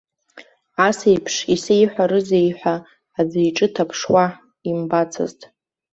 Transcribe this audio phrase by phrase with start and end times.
[0.87, 2.75] Ас еиԥш исеиҳәарызеи ҳәа
[3.19, 4.25] аӡәы иҿы дҭаԥшуа
[4.69, 5.39] имбацызт.